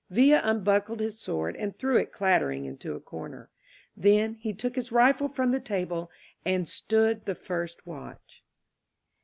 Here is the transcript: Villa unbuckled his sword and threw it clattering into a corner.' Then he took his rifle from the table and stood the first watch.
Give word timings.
Villa 0.09 0.41
unbuckled 0.43 0.99
his 0.99 1.19
sword 1.19 1.55
and 1.55 1.77
threw 1.77 1.95
it 1.97 2.11
clattering 2.11 2.65
into 2.65 2.95
a 2.95 2.99
corner.' 2.99 3.51
Then 3.95 4.33
he 4.33 4.51
took 4.51 4.75
his 4.75 4.91
rifle 4.91 5.29
from 5.29 5.51
the 5.51 5.59
table 5.59 6.09
and 6.43 6.67
stood 6.67 7.25
the 7.27 7.35
first 7.35 7.85
watch. 7.85 8.43